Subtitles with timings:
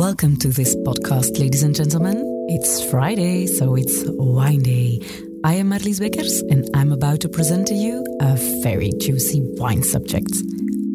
[0.00, 2.24] Welcome to this podcast, ladies and gentlemen.
[2.48, 4.98] It's Friday, so it's wine day.
[5.44, 9.82] I am Marlies Beckers, and I'm about to present to you a very juicy wine
[9.82, 10.32] subject.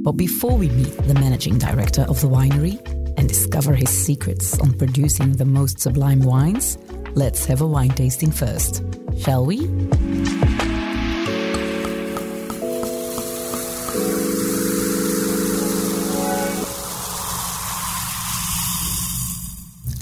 [0.02, 2.84] But before we meet the managing director of the winery
[3.16, 6.80] and discover his secrets on producing the most sublime wines,
[7.14, 8.84] let's have a wine tasting first,
[9.20, 9.68] shall we?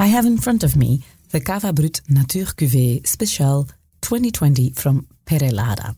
[0.04, 3.70] I have in front of me the Cava Brut Nature Cuvée Special
[4.02, 5.96] 2020 from Perelada.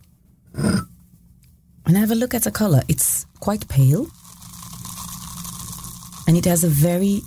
[0.53, 2.81] And I have a look at the color.
[2.87, 4.05] It's quite pale.
[6.27, 7.23] And it has a very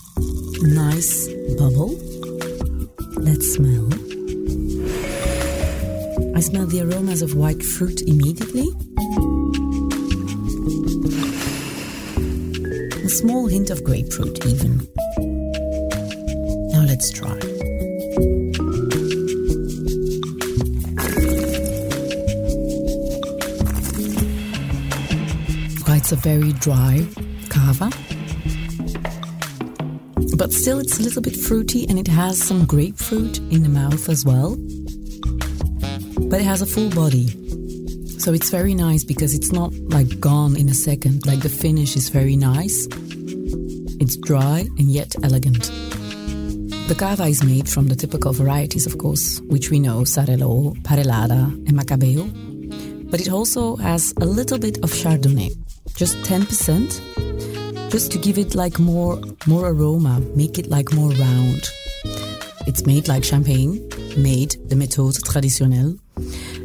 [0.62, 1.26] nice
[1.58, 1.98] bubble.
[3.16, 3.88] Let's smell.
[6.36, 8.68] I smell the aromas of white fruit immediately.
[13.04, 14.86] A small hint of grapefruit, even.
[16.88, 17.38] Let's try.
[26.10, 27.06] It's a very dry
[27.50, 27.90] cava.
[30.38, 34.08] But still, it's a little bit fruity and it has some grapefruit in the mouth
[34.08, 34.56] as well.
[36.30, 37.28] But it has a full body.
[38.18, 41.26] So it's very nice because it's not like gone in a second.
[41.26, 42.88] Like the finish is very nice.
[44.00, 45.70] It's dry and yet elegant.
[46.88, 51.52] The cava is made from the typical varieties, of course, which we know Xarel·lo, Parellada,
[51.68, 53.10] and Macabeo.
[53.10, 55.54] But it also has a little bit of Chardonnay,
[55.96, 61.68] just 10%, just to give it like more, more aroma, make it like more round.
[62.66, 65.98] It's made like champagne, made the méthode traditionnelle.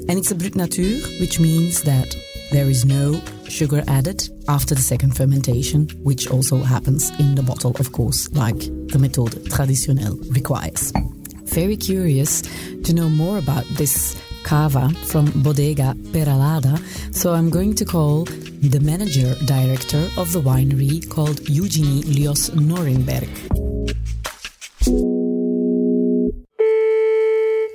[0.08, 2.16] And it's a brut nature, which means that
[2.54, 3.20] there is no
[3.54, 8.58] sugar added after the second fermentation, which also happens in the bottle, of course, like
[8.92, 10.92] the méthode traditionnelle requires.
[11.54, 12.42] Very curious
[12.84, 16.80] to know more about this cava from Bodega Peralada,
[17.14, 23.30] so I'm going to call the manager director of the winery called Eugenie Lios Norenberg.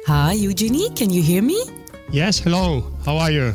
[0.07, 1.63] Hi, Eugenie, can you hear me?
[2.11, 2.83] Yes, hello.
[3.05, 3.55] How are you?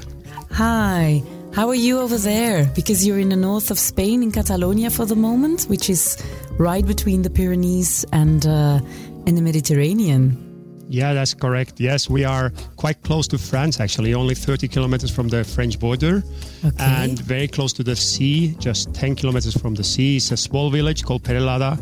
[0.52, 1.24] Hi.
[1.54, 2.66] How are you over there?
[2.74, 6.18] Because you're in the north of Spain, in Catalonia for the moment, which is
[6.58, 8.80] right between the Pyrenees and uh,
[9.28, 10.50] and the Mediterranean.
[10.90, 11.80] Yeah, that's correct.
[11.80, 16.24] Yes, we are quite close to France, actually, only 30 kilometers from the French border,
[16.66, 16.76] Okay.
[16.84, 20.18] and very close to the sea, just 10 kilometers from the sea.
[20.18, 21.78] It's a small village called Perelada,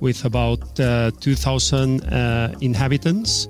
[0.00, 3.48] with about uh, 2,000 uh, inhabitants.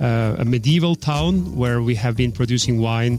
[0.00, 3.18] Uh, a medieval town where we have been producing wine.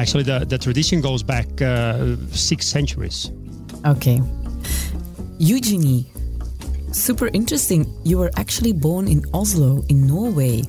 [0.00, 3.30] Actually, the, the tradition goes back uh, six centuries.
[3.84, 4.18] Okay.
[5.38, 6.06] Eugenie,
[6.90, 7.86] super interesting.
[8.02, 10.62] You were actually born in Oslo, in Norway.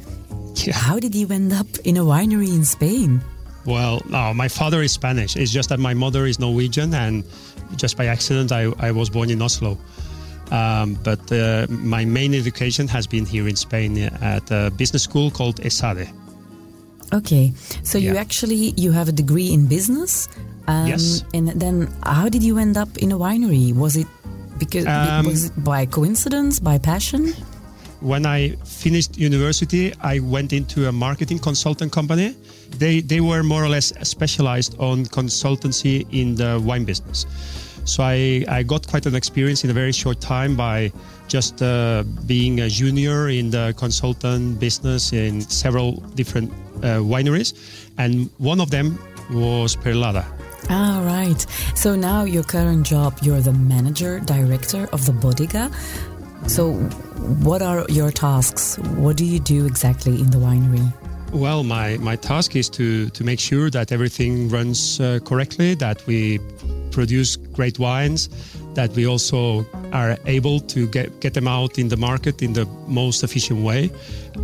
[0.55, 0.73] Yeah.
[0.73, 3.21] How did you end up in a winery in Spain?
[3.65, 5.37] Well, no, my father is Spanish.
[5.37, 7.23] It's just that my mother is Norwegian, and
[7.77, 9.77] just by accident, I, I was born in Oslo.
[10.51, 15.31] Um, but uh, my main education has been here in Spain at a business school
[15.31, 16.11] called ESADE.
[17.13, 20.27] Okay, so you actually you have a degree in business.
[20.67, 21.23] Um, Yes.
[21.33, 23.73] And then how did you end up in a winery?
[23.75, 24.07] Was it
[24.57, 27.33] because Um, was it by coincidence, by passion?
[27.99, 32.35] When I finished university, I went into a marketing consultant company.
[32.77, 37.25] They, they were more or less specialized on consultancy in the wine business.
[37.85, 40.91] So I, I got quite an experience in a very short time by
[41.27, 47.53] just uh, being a junior in the consultant business in several different uh, wineries.
[47.97, 48.99] And one of them
[49.31, 50.25] was Perlada.
[50.69, 51.39] Ah, right.
[51.75, 55.71] So now your current job, you're the manager, director of the Bodega.
[56.47, 56.73] So
[57.43, 58.77] what are your tasks?
[58.95, 60.93] What do you do exactly in the winery?
[61.31, 66.05] Well, my, my task is to, to make sure that everything runs uh, correctly, that
[66.05, 66.39] we
[66.91, 68.29] produce great wines,
[68.75, 72.65] that we also are able to get, get them out in the market in the
[72.87, 73.89] most efficient way.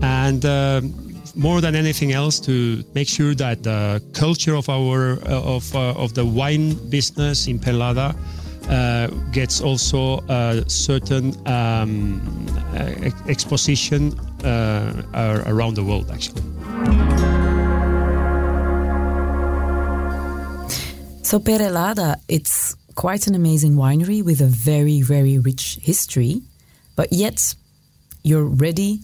[0.01, 1.07] And um
[1.37, 5.93] more than anything else, to make sure that the culture of our uh, of, uh,
[6.03, 8.15] of the wine business in Perlada
[8.69, 12.19] uh, gets also a certain um,
[12.73, 16.41] uh, exposition uh, around the world, actually.
[21.27, 26.41] So Perelada, it's quite an amazing winery with a very, very rich history,
[26.95, 27.53] but yet
[28.23, 29.01] you're ready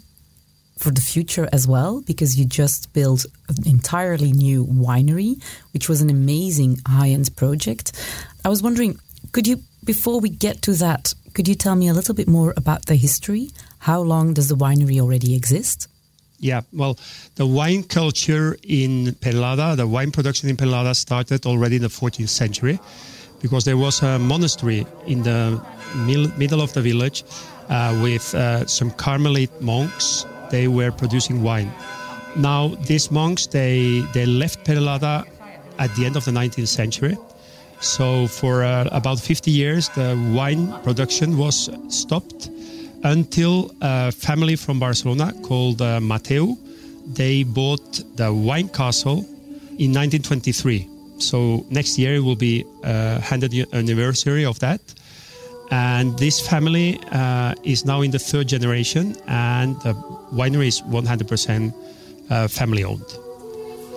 [0.77, 5.43] for the future as well because you just built an entirely new winery,
[5.73, 7.91] which was an amazing high end project.
[8.45, 8.99] I was wondering,
[9.33, 12.53] could you, before we get to that, Could you tell me a little bit more
[12.55, 13.49] about the history?
[13.79, 15.87] How long does the winery already exist?
[16.43, 16.97] Yeah, well,
[17.35, 22.27] the wine culture in Perelada, the wine production in Perelada started already in the 14th
[22.27, 22.81] century
[23.41, 25.61] because there was a monastery in the
[26.37, 27.23] middle of the village
[27.69, 30.25] uh, with uh, some Carmelite monks.
[30.51, 31.71] They were producing wine.
[32.35, 35.25] Now, these monks, they, they left Perelada
[35.79, 37.17] at the end of the 19th century.
[37.79, 42.49] So, for uh, about 50 years, the wine production was stopped
[43.03, 46.57] until a family from Barcelona called uh, Mateu,
[47.05, 49.19] they bought the wine castle
[49.77, 50.87] in 1923.
[51.17, 54.81] So next year it will be a uh, 100th anniversary of that.
[55.71, 59.93] And this family uh, is now in the third generation, and the
[60.31, 61.73] winery is 100%
[62.29, 63.05] uh, family owned.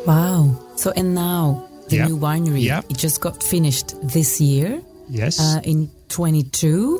[0.06, 0.58] Wow.
[0.76, 2.06] So, and now the yeah.
[2.06, 2.80] new winery, yeah.
[2.88, 4.80] it just got finished this year.
[5.08, 5.38] Yes.
[5.38, 6.98] Uh, in 22.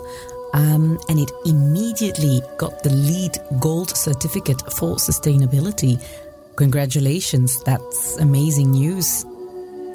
[0.57, 6.03] Um, and it immediately got the LEED Gold certificate for sustainability.
[6.57, 9.25] Congratulations, that's amazing news.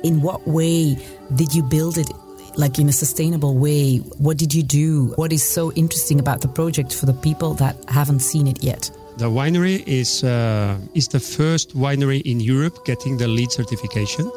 [0.04, 0.98] In what way
[1.34, 2.12] did you build it?
[2.58, 3.98] Like in a sustainable way?
[4.20, 5.14] What did you do?
[5.16, 8.92] What is so interesting about the project for the people that haven't seen it yet?
[9.18, 14.32] The winery is uh, is the first winery in Europe getting the LEED certification.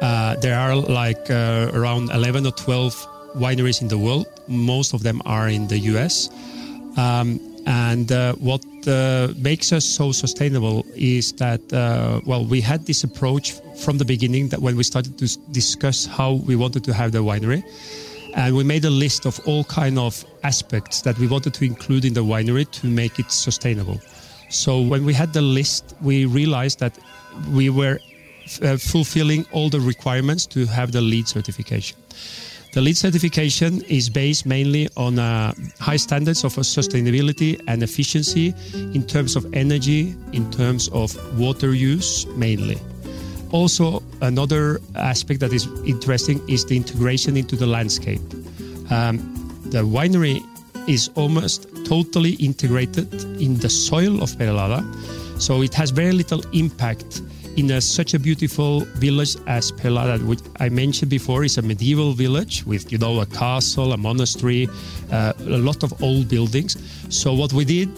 [0.00, 3.06] Uh, there are like uh, around 11 or 12
[3.36, 4.26] wineries in the world.
[4.46, 6.30] Most of them are in the US.
[6.96, 12.86] Um, and uh, what uh, makes us so sustainable is that, uh, well, we had
[12.86, 13.52] this approach
[13.84, 17.18] from the beginning that when we started to discuss how we wanted to have the
[17.18, 17.62] winery,
[18.34, 22.04] and we made a list of all kind of aspects that we wanted to include
[22.04, 24.00] in the winery to make it sustainable.
[24.48, 26.98] So when we had the list, we realized that
[27.52, 27.98] we were
[28.62, 31.98] uh, fulfilling all the requirements to have the LEED certification.
[32.72, 39.06] The LEED certification is based mainly on uh, high standards of sustainability and efficiency in
[39.06, 42.78] terms of energy, in terms of water use mainly.
[43.52, 48.20] Also, another aspect that is interesting is the integration into the landscape.
[48.90, 49.18] Um,
[49.66, 50.40] the winery
[50.86, 54.84] is almost totally integrated in the soil of Peralada,
[55.40, 57.22] so it has very little impact
[57.58, 62.12] in a, such a beautiful village as Perelada, which I mentioned before is a medieval
[62.12, 64.68] village with, you know, a castle, a monastery,
[65.10, 66.76] uh, a lot of old buildings.
[67.08, 67.90] So what we did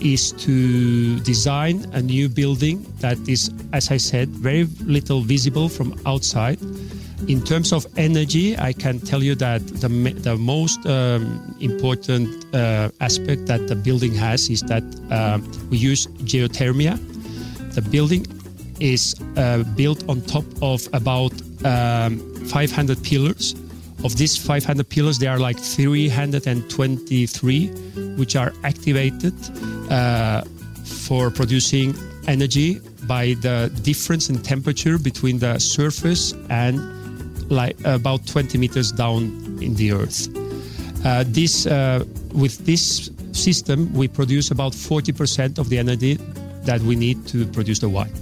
[0.00, 6.00] is to design a new building that is, as I said, very little visible from
[6.06, 6.60] outside.
[7.26, 12.90] In terms of energy, I can tell you that the, the most um, important uh,
[13.00, 15.40] aspect that the building has is that uh,
[15.70, 16.96] we use geothermia.
[17.74, 18.24] The building
[18.80, 21.32] is uh, built on top of about
[21.64, 23.54] um, 500 pillars.
[24.04, 27.66] Of these 500 pillars, there are like 323
[28.16, 29.34] which are activated
[29.90, 30.42] uh,
[30.84, 31.96] for producing
[32.28, 36.78] energy by the difference in temperature between the surface and
[37.50, 39.24] like about 20 meters down
[39.60, 40.28] in the earth.
[41.04, 42.04] Uh, this uh,
[42.34, 46.14] with this system, we produce about 40% of the energy
[46.64, 48.12] that we need to produce the wine.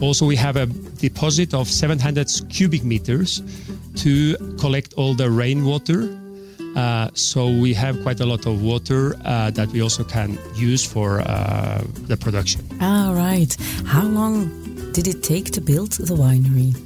[0.00, 0.66] Also, we have a
[1.00, 3.42] deposit of 700 cubic meters
[3.96, 6.16] to collect all the rainwater.
[6.76, 10.84] Uh, so we have quite a lot of water uh, that we also can use
[10.84, 12.60] for uh, the production.
[12.80, 13.56] Ah, right.
[13.86, 14.48] How long
[14.92, 16.76] did it take to build the winery?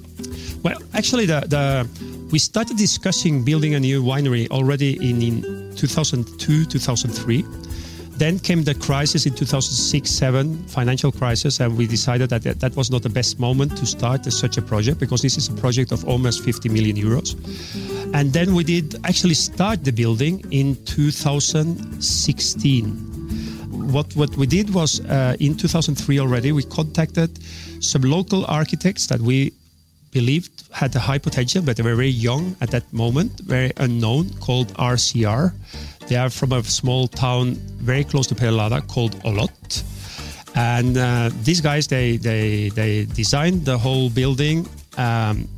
[0.63, 1.89] Well, actually, the, the
[2.31, 7.45] we started discussing building a new winery already in, in 2002, 2003.
[8.17, 13.03] Then came the crisis in 2006-7, financial crisis, and we decided that that was not
[13.03, 16.45] the best moment to start such a project because this is a project of almost
[16.45, 17.35] 50 million euros.
[18.15, 23.09] And then we did actually start the building in 2016.
[23.93, 27.37] What what we did was uh, in 2003 already we contacted
[27.81, 29.53] some local architects that we
[30.13, 34.31] believed had a high potential, but they were very young at that moment, very unknown,
[34.41, 35.53] called RCR.
[36.09, 39.83] They are from a small town very close to Perelada called Olot.
[40.55, 44.69] And uh, these guys, they, they, they designed the whole building
[44.99, 45.49] um,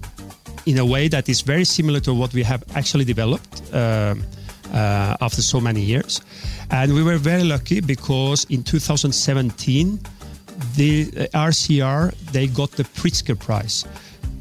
[0.66, 4.14] in a way that is very similar to what we have actually developed uh,
[4.72, 6.20] uh, after so many years.
[6.70, 10.00] And we were very lucky because in 2017,
[10.76, 13.84] the RCR, they got the Pritzker Prize.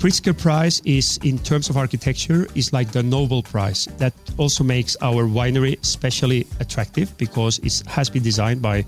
[0.03, 3.87] Pritzker Prize is, in terms of architecture, is like the Nobel Prize.
[3.99, 8.85] That also makes our winery especially attractive because it has been designed by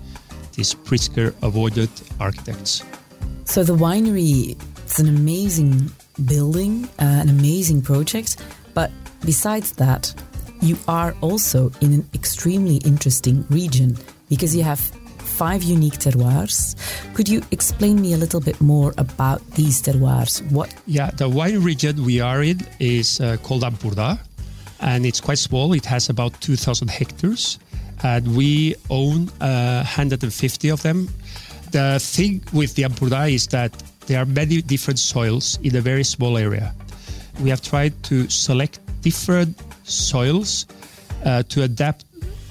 [0.56, 1.88] these Pritzker awarded
[2.20, 2.84] architects.
[3.46, 5.90] So the winery is an amazing
[6.26, 8.36] building, uh, an amazing project.
[8.74, 8.90] But
[9.24, 10.14] besides that,
[10.60, 13.96] you are also in an extremely interesting region
[14.28, 14.82] because you have
[15.36, 16.74] five unique terroirs.
[17.14, 20.40] Could you explain me a little bit more about these terroirs?
[20.50, 20.74] What?
[20.86, 24.18] Yeah, the wine region we are in is uh, called Ampurdá,
[24.80, 25.74] and it's quite small.
[25.74, 27.58] It has about 2,000 hectares,
[28.02, 31.08] and we own uh, 150 of them.
[31.72, 33.72] The thing with the Ampurdá is that
[34.06, 36.74] there are many different soils in a very small area.
[37.42, 40.66] We have tried to select different soils
[41.26, 42.06] uh, to adapt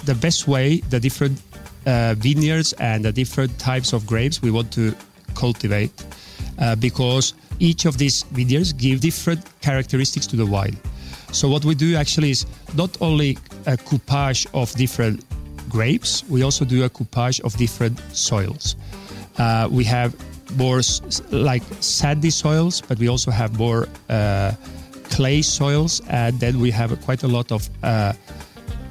[0.06, 1.40] the best way the different
[1.86, 4.94] vineyards and the different types of grapes we want to
[5.36, 5.92] cultivate
[6.60, 10.78] uh, because each of these vineyards give different characteristics to the wine.
[11.32, 15.24] So what we do actually is not only a coupage of different
[15.70, 18.76] grapes, we also do a coupage of different soils.
[19.38, 20.16] Uh, we have
[20.58, 20.82] more
[21.32, 24.54] like sandy soils, but we also have more uh,
[25.10, 28.14] clay soils, and then we have quite a lot of uh,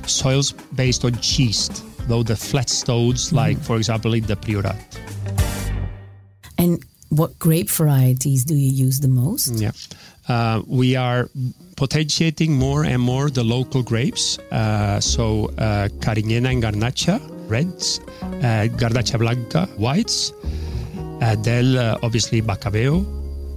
[0.07, 3.37] soils based on schist though the flat stones, mm-hmm.
[3.37, 4.77] like for example in the Priorat.
[6.59, 9.61] And what grape varieties do you use the most?
[9.61, 9.73] Yeah,
[10.29, 11.29] uh, we are
[11.77, 14.39] potentiating more and more the local grapes.
[14.51, 20.33] Uh, so uh, Carignana and Garnacha reds, uh, Garnacha Blanca whites,
[21.21, 23.05] and then uh, obviously Macabeo,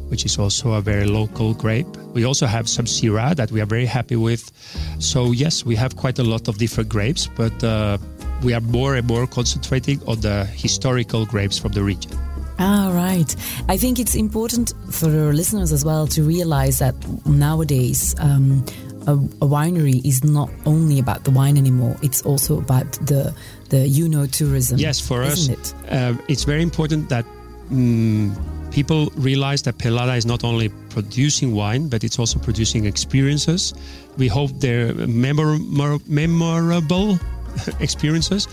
[0.10, 1.88] which is also a very local grape.
[2.14, 4.52] We also have some Syrah that we are very happy with.
[5.00, 7.98] So yes, we have quite a lot of different grapes, but uh,
[8.44, 12.12] we are more and more concentrating on the historical grapes from the region.
[12.60, 13.36] Ah, right.
[13.70, 18.66] I think it's important for our listeners as well to realize that nowadays um,
[19.06, 23.34] a, a, winery is not only about the wine anymore; it's also about the
[23.70, 24.80] the you know tourism.
[24.80, 25.74] Yes, for us, it?
[25.90, 27.26] Uh, it's very important that.
[27.70, 28.36] Um,
[28.72, 33.74] people realize that Pelada is not only producing wine, but it's also producing experiences.
[34.18, 37.18] We hope they're memor- memorable
[37.80, 38.48] experiences.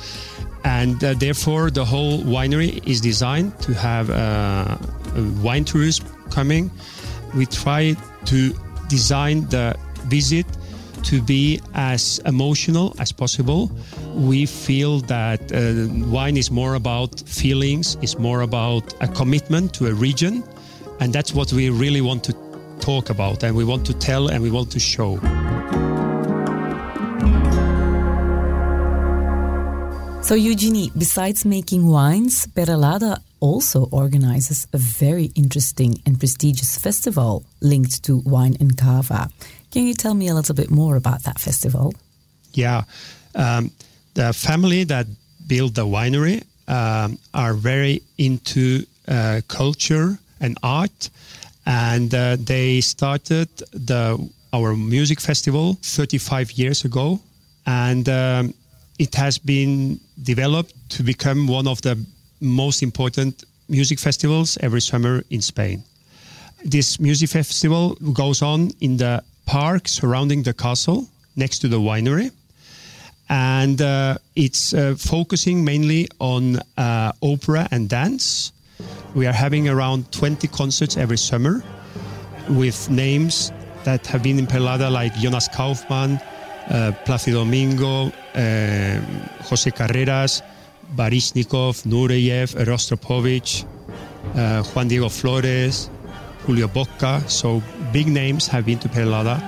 [0.64, 4.78] And uh, therefore, the whole winery is designed to have uh,
[5.42, 6.70] wine tourists coming.
[7.34, 7.96] We try
[8.26, 8.54] to
[8.88, 10.46] design the visit
[11.04, 13.70] to be as emotional as possible.
[14.14, 19.86] We feel that uh, wine is more about feelings, it's more about a commitment to
[19.86, 20.42] a region,
[21.00, 22.34] and that's what we really want to
[22.80, 25.18] talk about, and we want to tell, and we want to show.
[30.24, 38.02] So, Eugenie, besides making wines, Perelada also organizes a very interesting and prestigious festival linked
[38.04, 39.28] to wine and cava.
[39.70, 41.92] Can you tell me a little bit more about that festival?
[42.54, 42.84] Yeah.
[43.34, 43.70] Um,
[44.14, 45.06] the family that
[45.46, 51.10] built the winery um, are very into uh, culture and art,
[51.66, 57.20] and uh, they started the our music festival 35 years ago,
[57.66, 58.54] and um,
[58.98, 61.98] it has been developed to become one of the
[62.40, 65.82] most important music festivals every summer in Spain.
[66.64, 72.30] This music festival goes on in the park surrounding the castle next to the winery.
[73.28, 78.52] And uh, it's uh, focusing mainly on uh, opera and dance.
[79.14, 81.62] We are having around 20 concerts every summer
[82.50, 83.50] with names
[83.84, 86.20] that have been in Perlada like Jonas Kaufmann,
[86.68, 89.00] uh, Placido Domingo, uh,
[89.44, 90.42] Jose Carreras,
[90.96, 93.64] Baryshnikov, Nureyev, Rostropovich,
[94.34, 95.88] uh, Juan Diego Flórez,
[96.46, 97.28] Julio Bocca.
[97.28, 97.62] So
[97.92, 99.40] big names have been to Perelada.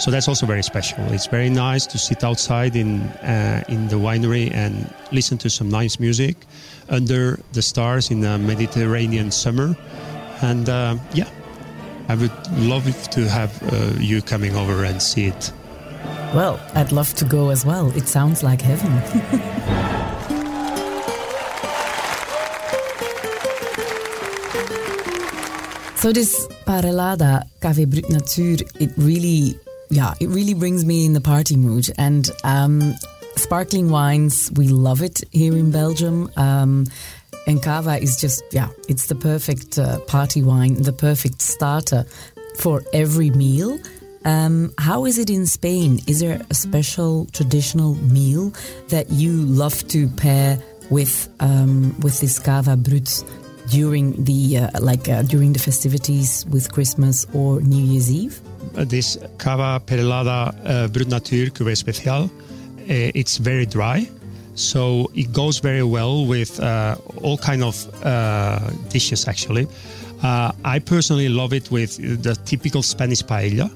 [0.00, 1.04] So that's also very special.
[1.12, 5.68] It's very nice to sit outside in uh, in the winery and listen to some
[5.68, 6.36] nice music
[6.88, 9.76] under the stars in a Mediterranean summer.
[10.40, 11.28] And uh, yeah,
[12.08, 15.52] I would love to have uh, you coming over and see it.
[16.34, 17.88] Well, I'd love to go as well.
[17.96, 18.90] It sounds like heaven.
[25.96, 29.58] so this Parelada Cava Brut Nature, it really,
[29.88, 31.88] yeah, it really brings me in the party mood.
[31.96, 32.94] And um,
[33.36, 36.30] sparkling wines, we love it here in Belgium.
[36.36, 36.84] Um,
[37.46, 42.04] and cava is just, yeah, it's the perfect uh, party wine, the perfect starter
[42.58, 43.78] for every meal.
[44.24, 46.00] Um, how is it in Spain?
[46.06, 48.52] Is there a special traditional meal
[48.88, 50.58] that you love to pair
[50.90, 53.24] with um, with this cava brut
[53.70, 58.40] during the uh, like uh, during the festivities with Christmas or New Year's Eve?
[58.76, 62.30] Uh, this cava perelada uh, brut nature cuvée spécial, uh,
[62.88, 64.08] it's very dry,
[64.54, 67.76] so it goes very well with uh, all kind of
[68.88, 69.28] dishes.
[69.28, 69.68] Actually,
[70.22, 73.70] I personally love it with the typical Spanish paella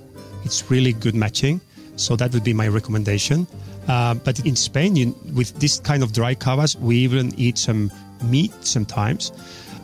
[0.44, 1.60] it's really good matching
[1.96, 3.46] So that would be my recommendation.
[3.88, 7.92] Uh, but in Spain, you, with this kind of dry cavas, we even eat some
[8.24, 9.32] meat sometimes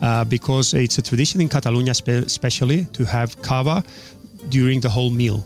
[0.01, 3.83] uh, because it's a tradition in Catalonia, spe- especially, to have cava
[4.49, 5.45] during the whole meal.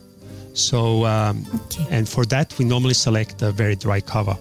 [0.54, 1.88] So, um, okay.
[1.90, 4.38] and for that, we normally select a very dry cava.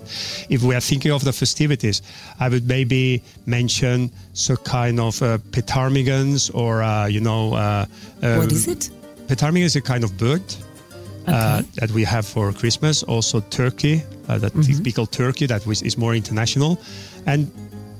[0.50, 2.02] If we are thinking of the festivities,
[2.38, 7.54] I would maybe mention some kind of uh, petarmigans or, uh, you know.
[7.54, 7.86] Uh,
[8.20, 8.90] what is it?
[9.26, 10.42] Petarmigan is a kind of bird.
[11.24, 13.04] Uh, that we have for Christmas.
[13.04, 14.72] Also, turkey, uh, that mm-hmm.
[14.72, 16.80] typical turkey that is more international.
[17.26, 17.48] And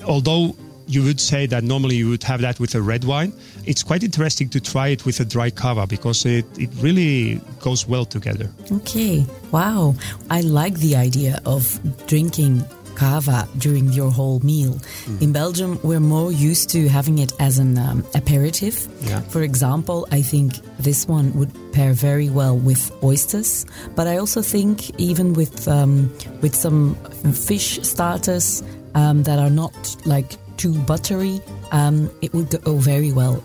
[0.05, 3.33] although you would say that normally you would have that with a red wine.
[3.65, 7.87] It's quite interesting to try it with a dry cava because it, it really goes
[7.87, 8.51] well together.
[8.71, 9.95] Okay, wow.
[10.31, 12.65] I like the idea of drinking
[12.95, 14.75] cava during your whole meal.
[15.05, 15.23] Mm.
[15.23, 18.87] In Belgium, we're more used to having it as an um, aperitif.
[19.03, 19.21] Yeah.
[19.23, 24.43] For example, I think this one would pair very well with oysters, but I also
[24.43, 26.95] think even with um, with some
[27.33, 28.63] fish starters
[28.95, 31.41] um, that are not like too buttery,
[31.73, 33.43] um, it would go very well.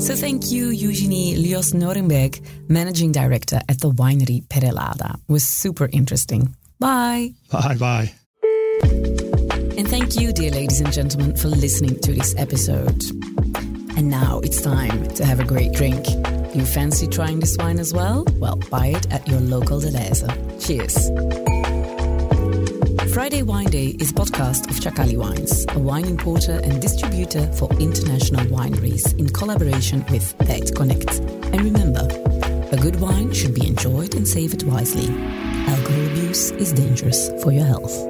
[0.00, 5.16] So thank you, Eugenie Lios Norenberg, Managing Director at the winery Perelada.
[5.16, 6.54] It was super interesting.
[6.80, 7.34] Bye.
[7.50, 8.12] Bye bye.
[8.82, 13.04] And thank you, dear ladies and gentlemen, for listening to this episode.
[13.96, 16.06] And now it's time to have a great drink.
[16.54, 18.24] You fancy trying this wine as well?
[18.38, 20.24] Well, buy it at your local Delhaize.
[20.64, 21.10] Cheers.
[23.12, 27.68] Friday Wine Day is a podcast of Chakali Wines, a wine importer and distributor for
[27.80, 31.18] international wineries in collaboration with Pet Connect.
[31.52, 32.06] And remember,
[32.70, 35.08] a good wine should be enjoyed and savored wisely.
[35.68, 38.07] Alcohol abuse is dangerous for your health.